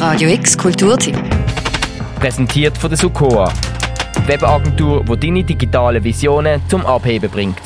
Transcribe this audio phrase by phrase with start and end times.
[0.00, 1.14] Radio X Kulturteam.
[2.18, 3.52] Präsentiert von der Sukoa.
[4.24, 7.60] Webagentur, die deine digitalen Visionen zum Abheben bringt.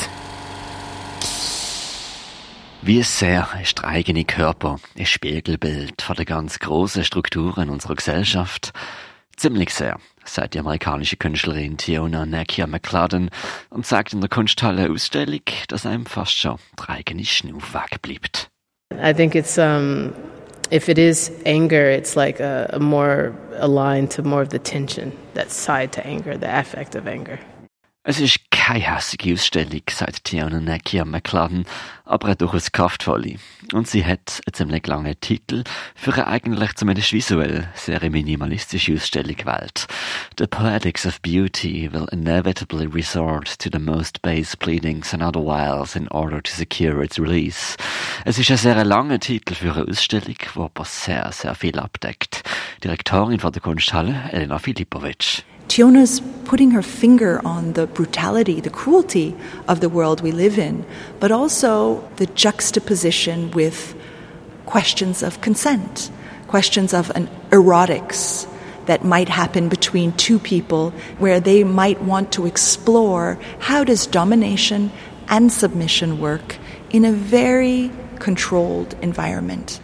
[2.83, 8.73] Wie sehr ist der eigene Körper ein Spiegelbild von der ganz großen Strukturen unserer Gesellschaft?
[9.37, 13.31] Ziemlich sehr, sagt die amerikanische Künstlerin Tiona Nakia McCladden
[13.71, 18.49] und sagt in der Kunsthalle Ausstellung, dass einem fast schon der eigene Schnuff wegbleibt.
[18.93, 20.13] I think it's um,
[20.75, 25.17] if it is anger, it's like a, a more aligned to more of the tension,
[25.35, 27.39] that side to anger, the affect of anger.
[28.03, 31.67] Es ist keine hässliche Ausstellung, sagt Tiana Nakia McCladden,
[32.07, 33.35] aber eine durchaus kraftvolle.
[33.75, 35.65] Und sie hat einen ziemlich langen Titel
[35.95, 39.87] für eine eigentlich zumindest visuell sehr minimalistische Ausstellung gewählt.
[40.39, 45.95] The Poetics of Beauty will inevitably resort to the most base pleadings and other wiles
[45.95, 47.77] in order to secure its release.
[48.25, 52.43] Es ist ein sehr langer Titel für eine Ausstellung, die aber sehr, sehr viel abdeckt.
[52.83, 55.45] Direktorin von der Kunsthalle, Elena Filipovic.
[55.69, 59.35] Tiona's putting her finger on the brutality, the cruelty
[59.67, 60.85] of the world we live in,
[61.21, 63.95] but also the juxtaposition with
[64.67, 66.11] questions of consent,
[66.49, 68.49] questions of an erotics
[68.87, 74.91] that might happen between two people where they might want to explore how does domination
[75.29, 76.57] and submission work
[76.91, 79.81] in a very controlled environment.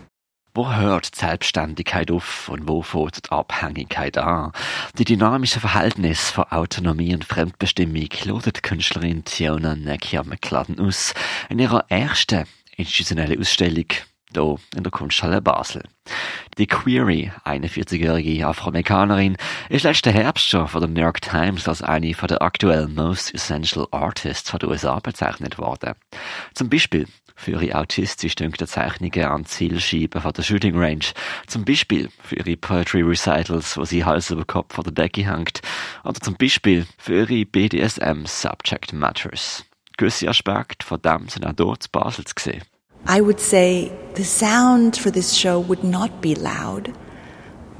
[0.52, 4.50] Wo hört die Selbstständigkeit auf und wo fängt die Abhängigkeit an?
[4.98, 11.14] Die dynamische Verhältnis von Autonomie und Fremdbestimmung lotet Künstlerin Tiona Nekia McCladden aus
[11.50, 13.86] in ihrer ersten institutionellen Ausstellung
[14.32, 15.84] hier in der Kunsthalle Basel.
[16.58, 19.36] Die Query, 41-jährige Afroamerikanerin,
[19.68, 23.32] ist letzten Herbst schon von der New York Times als eine von der aktuellen Most
[23.34, 25.94] Essential Artists von den USA bezeichnet worden.
[26.54, 27.06] Zum Beispiel
[27.41, 31.05] für ihre autistisch dünkten Zeichnungen an Zielscheiben von der Shooting Range,
[31.46, 35.62] zum Beispiel für ihre Poetry Recitals, wo sie Hals über Kopf von der Decke hängt,
[36.05, 39.64] oder zum Beispiel für ihre BDSM Subject Matters.
[39.96, 42.62] Gewisse Aspekte von dem sind auch dort zu Basel zu sehen.
[43.08, 46.92] I would say the sound for this show would not be loud,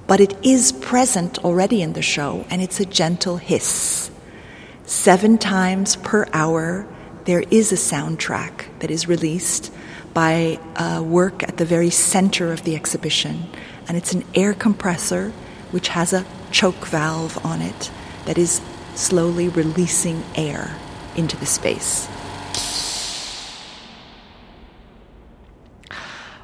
[0.07, 4.11] but it is present already in the show, and it's a gentle hiss.
[4.87, 6.87] Seven times per hour,
[7.25, 9.73] there is a soundtrack that is released
[10.15, 13.49] by a work at the very center of the exhibition,
[13.87, 15.33] and it's an air compressor
[15.71, 17.91] which has a choke valve on it
[18.27, 18.61] that is
[18.95, 20.77] slowly releasing air
[21.17, 22.09] into the space.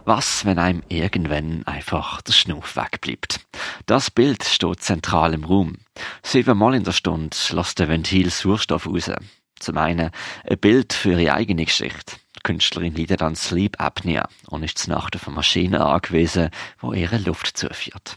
[0.05, 3.41] Was, wenn einem irgendwann einfach der Schnuff wegbleibt?
[3.87, 5.79] Das Bild steht zentral im Raum.
[6.23, 9.11] Siebenmal in der Stunde lässt der Ventil Sauerstoff raus.
[9.59, 10.11] Zum einen
[10.49, 12.17] ein Bild für ihre eigene Geschichte.
[12.37, 16.93] Die Künstlerin leidet an Sleep Apnea und ist zur Nacht auf eine Maschine angewiesen, wo
[16.93, 18.17] ihre Luft zuführt.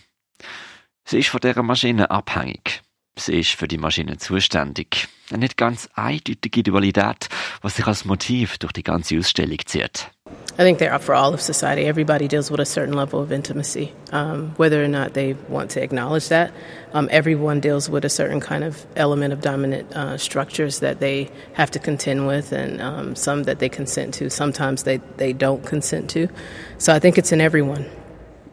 [1.05, 2.81] Sie ist von dieser Maschine abhängig.
[3.17, 5.07] Sie ist für die Maschine zuständig.
[5.29, 7.29] Eine nicht ganz eindeutige Dualität,
[7.61, 10.11] was sich als Motiv durch die ganze Ausstellung zieht.
[10.59, 11.85] I think they're up for all of society.
[11.85, 15.81] Everybody deals with a certain level of intimacy, um, whether or not they want to
[15.81, 16.51] acknowledge that.
[16.91, 21.29] Um, everyone deals with a certain kind of element of dominant uh, structures that they
[21.53, 24.29] have to contend with, and um, some that they consent to.
[24.29, 26.27] Sometimes they, they don't consent to.
[26.77, 27.85] So I think it's in everyone.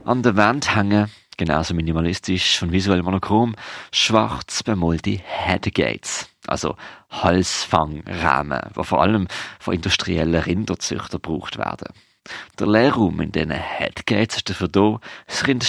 [0.05, 3.56] An der Wand hängen, genauso minimalistisch und visuell monochrom,
[3.91, 6.28] schwarz bemalte Headgates.
[6.47, 6.77] Also
[7.11, 11.93] Halsfangrahmen, die vor allem von industriellen Rinderzüchtern gebraucht werden.
[12.59, 15.65] Der Leerraum in diesen Headgates ist dafür da, das Rind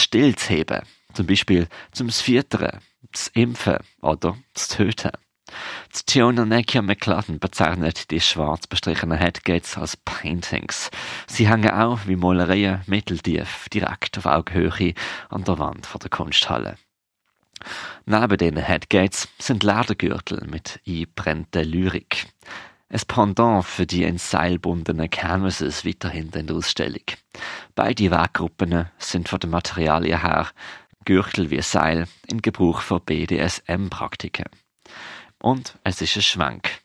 [0.49, 0.81] heben.
[1.13, 2.79] Zum Beispiel zum Füttern,
[3.11, 5.11] zu Impfen oder zu töten.
[5.95, 10.91] Die Tiona Nekia McCladden bezeichnet die schwarz bestrichenen Headgates als Paintings.
[11.25, 14.93] Sie hängen auch wie Malereien mitteltief direkt auf Augenhöhe
[15.29, 16.77] an der Wand von der Kunsthalle.
[18.05, 22.27] Neben den Headgates sind Ledergürtel mit eingebrannter Lyrik.
[22.89, 27.03] Ein Pendant für die in Seil bundenen Canvases weiterhin in der Ausstellung.
[27.75, 30.47] Beide Weggruppen sind von den Materialien her
[31.03, 34.45] Gürtel wie Seil in Gebrauch für BDSM-Praktiken.
[35.39, 36.81] Und es ist ein Schwenk.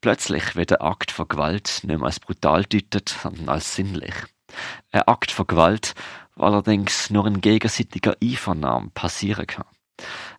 [0.00, 4.14] Plötzlich wird der Akt von Gewalt nicht mehr als brutal deutet, sondern als sinnlich.
[4.92, 5.94] Ein Akt von Gewalt,
[6.36, 9.66] der allerdings nur in gegenseitiger Einvernahme passieren kann.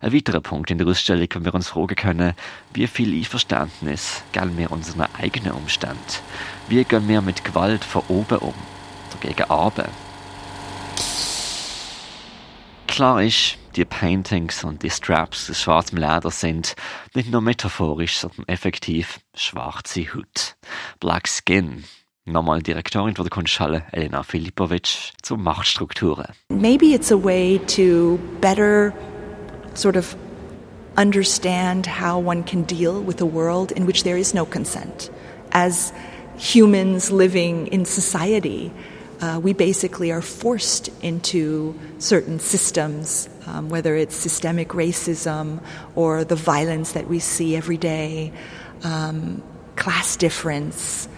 [0.00, 2.34] Ein weiterer Punkt in der Ausstellung, wo wir uns fragen können,
[2.72, 5.98] wie viel Einverständnis geben wir unseren eigenen Umständen?
[6.68, 8.54] Wie gehen wir mit Gewalt von oben um?
[9.12, 9.88] Dagegen aber.
[12.86, 16.74] Klar ist, die Paintings und die Straps aus schwarzem Leder sind
[17.14, 20.56] nicht nur metaphorisch, sondern effektiv schwarze Haut.
[20.98, 21.84] Black Skin.
[22.24, 26.26] Nochmal Direktorin von der Kunsthalle, Elena Filipovic, zu Machtstrukturen.
[26.50, 28.92] Maybe it's a way to better
[29.78, 30.16] sort of
[30.96, 35.10] understand how one can deal with a world in which there is no consent.
[35.52, 35.92] As
[36.36, 38.72] humans living in society,
[39.20, 45.62] uh, we basically are forced into certain systems, um, whether it's systemic racism
[45.94, 48.32] or the violence that we see every day,
[48.82, 49.42] um,
[49.76, 51.08] class difference.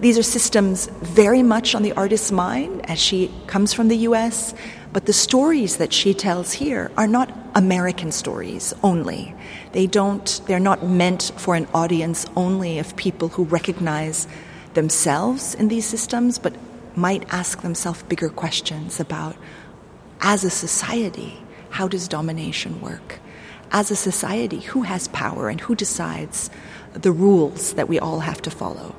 [0.00, 4.54] These are systems very much on the artist's mind as she comes from the US,
[4.92, 9.34] but the stories that she tells here are not American stories only.
[9.72, 14.26] They don't, they're not meant for an audience only of people who recognize
[14.74, 16.54] themselves in these systems, but
[16.96, 19.36] might ask themselves bigger questions about
[20.20, 21.36] as a society,
[21.70, 23.18] how does domination work?
[23.70, 26.48] As a society, who has power and who decides
[26.92, 28.96] the rules that we all have to follow?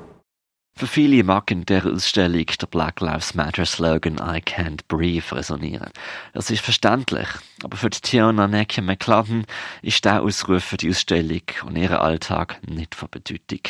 [0.78, 5.88] Für viele mag in der Ausstellung der Black Lives Matter Slogan I Can't Breathe resonieren.
[6.34, 7.26] Das ist verständlich,
[7.64, 9.46] aber für die Tiana Nekia McLaren
[9.80, 13.60] ist der Ausruf für die Ausstellung und ihren Alltag nicht von Bedeutung.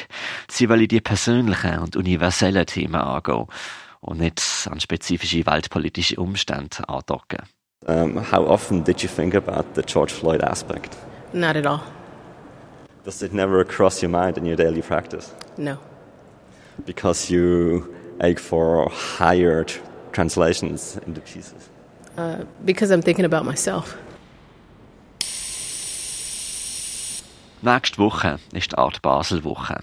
[0.50, 3.46] Sie wollen die persönlichen und universellen Themen angehen
[4.00, 7.42] und nicht an spezifische weltpolitische Umstände andocken.
[7.86, 10.96] Um, how often did you think about the George Floyd aspect?
[11.32, 11.82] Not at all.
[13.04, 15.32] Does it never cross your mind in your daily practice?
[15.56, 15.78] No.
[16.84, 19.80] Because you ache for higher tr
[20.12, 21.68] translations into pieces?
[22.16, 23.96] Uh, because I'm thinking about myself.
[27.62, 29.80] Nächste Woche ist die Art Basel Woche.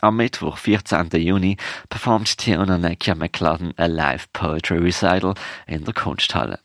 [0.00, 1.08] Am Mittwoch, 14.
[1.12, 1.56] Juni,
[1.88, 5.34] performt Tiona Nekia McLaren ein Live Poetry Recital
[5.66, 6.58] in der Kunsthalle.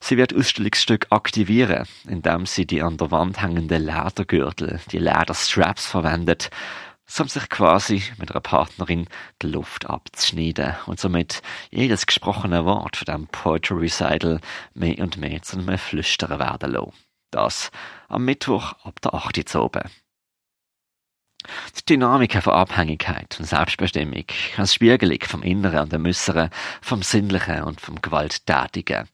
[0.00, 6.50] Sie wird Ausstellungsstück aktivieren, indem sie die an der Wand hängenden Ledergürtel, die Lederstraps verwendet,
[7.18, 9.06] um sich quasi mit einer Partnerin
[9.40, 14.40] die Luft abzuschneiden und somit jedes gesprochene Wort von dem Poetry Recital
[14.74, 16.92] mehr und mehr zu einem Flüstern werden lassen.
[17.30, 17.70] Das
[18.08, 19.54] am Mittwoch ab der 8.
[19.54, 19.90] Uhr oben.
[21.78, 24.24] Die Dynamiken von Abhängigkeit und Selbstbestimmung,
[24.56, 26.50] als Spiegelung vom Inneren und dem Äußeren,
[26.82, 29.08] vom Sinnlichen und vom Gewalttätigen,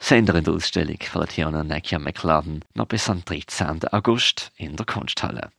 [0.00, 3.88] Sender in der Ausstellung von Tiana Nekia McLaren noch bis am 13.
[3.88, 5.50] August in der Kunsthalle.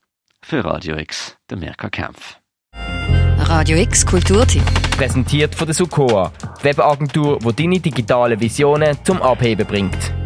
[0.43, 2.37] Für Radio X, der Mirka Kempf.
[3.37, 4.63] Radio X Kulturtipp.
[4.97, 6.31] Präsentiert von der Sukoa,
[6.61, 10.18] Webagentur, wo deine digitale Visionen zum Abheben bringt.